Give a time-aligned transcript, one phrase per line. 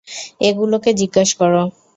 [0.41, 1.53] এ গুলোকে জিজ্ঞেস কর।